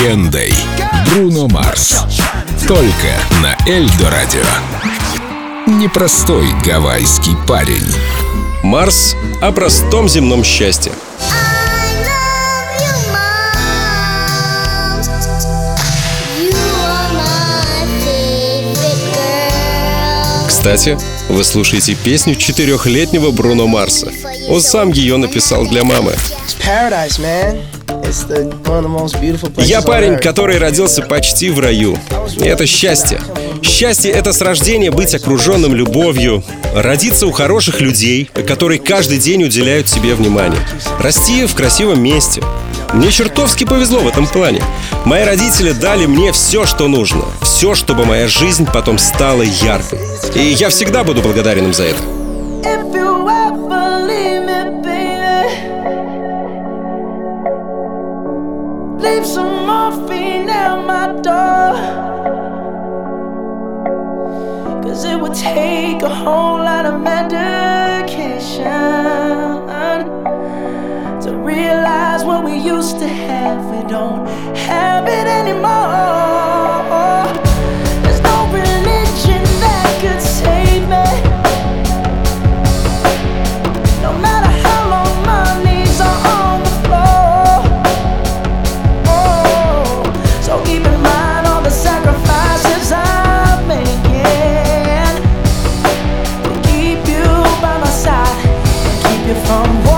легендой 0.00 0.52
Бруно 1.06 1.46
Марс. 1.48 2.04
Только 2.66 3.12
на 3.42 3.56
Эльдо 3.70 4.10
Радио. 4.10 4.40
Непростой 5.66 6.48
гавайский 6.64 7.36
парень. 7.46 7.86
Марс 8.62 9.14
о 9.42 9.52
простом 9.52 10.08
земном 10.08 10.42
счастье. 10.42 10.92
Кстати, 20.48 20.98
вы 21.28 21.44
слушаете 21.44 21.94
песню 21.94 22.36
четырехлетнего 22.36 23.32
Бруно 23.32 23.66
Марса. 23.66 24.10
Он 24.48 24.60
сам 24.60 24.92
ее 24.92 25.16
написал 25.18 25.66
для 25.66 25.84
мамы. 25.84 26.12
It's 26.12 26.56
paradise, 26.58 27.18
man. 27.18 27.60
Я 29.56 29.82
парень, 29.82 30.16
который 30.18 30.58
родился 30.58 31.02
почти 31.02 31.50
в 31.50 31.60
раю. 31.60 31.96
И 32.36 32.44
это 32.44 32.66
счастье. 32.66 33.20
Счастье— 33.62 34.10
это 34.12 34.32
с 34.32 34.40
рождения 34.40 34.90
быть 34.90 35.14
окруженным 35.14 35.74
любовью, 35.74 36.42
родиться 36.74 37.26
у 37.26 37.30
хороших 37.30 37.80
людей, 37.80 38.30
которые 38.46 38.78
каждый 38.78 39.18
день 39.18 39.44
уделяют 39.44 39.88
себе 39.88 40.14
внимание, 40.14 40.60
расти 40.98 41.46
в 41.46 41.54
красивом 41.54 42.02
месте. 42.02 42.42
Мне 42.92 43.10
чертовски 43.10 43.64
повезло 43.64 44.00
в 44.00 44.08
этом 44.08 44.26
плане. 44.26 44.62
Мои 45.04 45.24
родители 45.24 45.72
дали 45.72 46.06
мне 46.06 46.32
все, 46.32 46.66
что 46.66 46.88
нужно, 46.88 47.24
все, 47.42 47.74
чтобы 47.74 48.04
моя 48.04 48.26
жизнь 48.28 48.66
потом 48.72 48.98
стала 48.98 49.42
яркой. 49.42 50.00
И 50.34 50.40
я 50.40 50.70
всегда 50.70 51.04
буду 51.04 51.22
благодарен 51.22 51.66
им 51.66 51.74
за 51.74 51.84
это. 51.84 52.99
take 65.40 66.02
a 66.02 66.14
whole 66.22 66.58
lot 66.58 66.84
of 66.84 67.00
medication 67.00 68.62
to 71.24 71.30
realize 71.34 72.22
what 72.24 72.44
we 72.44 72.56
used 72.58 72.98
to 72.98 73.08
have. 73.08 73.64
We 73.70 73.88
don't 73.88 74.26
have 74.68 75.08
it 75.08 75.26
anymore. 75.26 76.29
you 99.30 99.36
from 99.42 99.89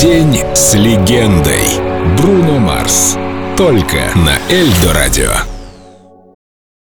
День 0.00 0.42
с 0.54 0.74
легендой. 0.74 1.66
Бруно 2.16 2.58
Марс. 2.58 3.16
Только 3.56 4.10
на 4.14 4.38
Эльдо 4.48 4.94
Радио. 4.94 5.57